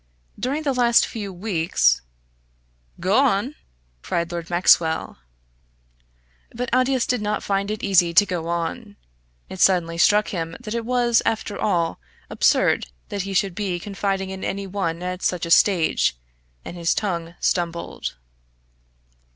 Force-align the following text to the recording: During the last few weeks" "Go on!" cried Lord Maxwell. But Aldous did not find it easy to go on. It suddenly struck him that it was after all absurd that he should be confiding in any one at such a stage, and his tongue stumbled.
During 0.39 0.63
the 0.63 0.73
last 0.73 1.05
few 1.05 1.31
weeks" 1.31 2.01
"Go 2.99 3.15
on!" 3.19 3.53
cried 4.01 4.31
Lord 4.31 4.49
Maxwell. 4.49 5.19
But 6.55 6.71
Aldous 6.73 7.05
did 7.05 7.21
not 7.21 7.43
find 7.43 7.69
it 7.69 7.83
easy 7.83 8.11
to 8.11 8.25
go 8.25 8.47
on. 8.47 8.95
It 9.47 9.59
suddenly 9.59 9.99
struck 9.99 10.29
him 10.29 10.57
that 10.59 10.73
it 10.73 10.85
was 10.87 11.21
after 11.23 11.55
all 11.61 11.99
absurd 12.31 12.87
that 13.09 13.21
he 13.29 13.35
should 13.35 13.53
be 13.53 13.79
confiding 13.79 14.31
in 14.31 14.43
any 14.43 14.65
one 14.65 15.03
at 15.03 15.21
such 15.21 15.45
a 15.45 15.51
stage, 15.51 16.17
and 16.65 16.75
his 16.75 16.95
tongue 16.95 17.35
stumbled. 17.39 18.15